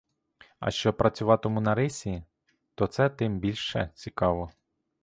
А 0.59 0.71
що 0.71 0.93
працюватиму 0.93 1.61
на 1.61 1.75
рисі— 1.75 2.23
то 2.75 2.87
це 2.87 3.09
тим 3.09 3.39
більше 3.39 3.89
цікаво. 3.95 4.51